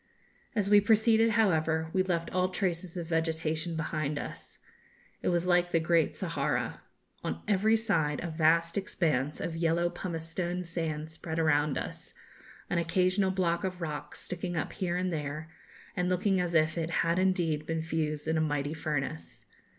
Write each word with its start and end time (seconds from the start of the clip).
As 0.55 0.67
we 0.67 0.81
proceeded, 0.81 1.33
however, 1.37 1.91
we 1.93 2.01
left 2.01 2.31
all 2.31 2.49
traces 2.49 2.97
of 2.97 3.05
vegetation 3.05 3.75
behind 3.75 4.17
us. 4.17 4.57
It 5.21 5.27
was 5.27 5.45
like 5.45 5.69
the 5.69 5.79
Great 5.79 6.15
Sahara. 6.15 6.81
On 7.23 7.43
every 7.47 7.77
side 7.77 8.19
a 8.23 8.31
vast 8.31 8.79
expanse 8.79 9.39
of 9.39 9.55
yellow 9.55 9.91
pumice 9.91 10.27
stone 10.27 10.63
sand 10.63 11.11
spread 11.11 11.37
around 11.37 11.77
us, 11.77 12.15
an 12.67 12.79
occasional 12.79 13.29
block 13.29 13.63
of 13.63 13.79
rock 13.79 14.15
sticking 14.15 14.57
up 14.57 14.73
here 14.73 14.97
and 14.97 15.13
there, 15.13 15.51
and 15.95 16.09
looking 16.09 16.41
as 16.41 16.55
if 16.55 16.79
it 16.79 16.89
had 17.05 17.19
indeed 17.19 17.67
been 17.67 17.83
fused 17.83 18.27
in 18.27 18.37
a 18.39 18.41
mighty 18.41 18.73
furnace. 18.73 19.45